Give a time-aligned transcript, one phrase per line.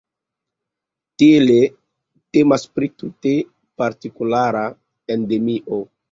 [1.23, 1.57] Tiele
[2.37, 3.33] temas pri tute
[3.81, 4.63] partikulara
[5.17, 5.79] endemio.